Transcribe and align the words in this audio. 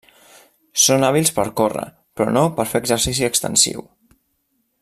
Són 0.83 1.05
hàbils 1.09 1.33
per 1.35 1.45
córrer, 1.61 1.85
però 2.19 2.35
no 2.39 2.45
per 2.59 2.69
fer 2.73 2.85
exercici 2.85 3.31
extensiu. 3.31 3.89